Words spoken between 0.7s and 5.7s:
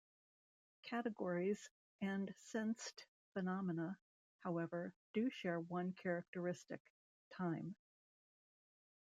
Categories and sensed phenomena, however, do share